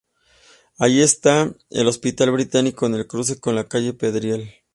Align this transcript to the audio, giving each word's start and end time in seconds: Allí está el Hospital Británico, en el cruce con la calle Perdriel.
Allí 0.79 1.03
está 1.03 1.53
el 1.69 1.85
Hospital 1.87 2.31
Británico, 2.31 2.87
en 2.87 2.95
el 2.95 3.05
cruce 3.05 3.39
con 3.39 3.53
la 3.53 3.65
calle 3.67 3.93
Perdriel. 3.93 4.51